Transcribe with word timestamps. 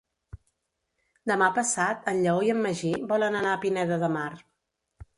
Demà 1.33 1.51
passat 1.59 2.11
en 2.13 2.23
Lleó 2.23 2.41
i 2.49 2.51
en 2.57 2.65
Magí 2.65 2.97
volen 3.15 3.41
anar 3.43 3.55
a 3.59 3.63
Pineda 3.67 4.05
de 4.07 4.15
Mar. 4.21 4.31